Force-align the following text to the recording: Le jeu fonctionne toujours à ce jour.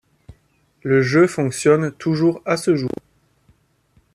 Le 0.81 1.03
jeu 1.03 1.27
fonctionne 1.27 1.91
toujours 1.91 2.41
à 2.43 2.57
ce 2.57 2.73
jour. 2.75 2.89